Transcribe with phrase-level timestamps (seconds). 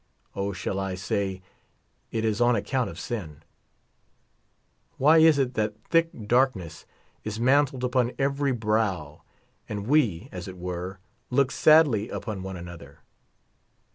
[0.35, 1.43] O, shall I sa}^
[2.11, 3.43] it is on account of sin I
[4.97, 6.87] Why is it that thick darkness
[7.23, 9.21] is mantled upon every brow,
[9.69, 10.97] and we, as it were,
[11.29, 13.01] look sadly upon one another?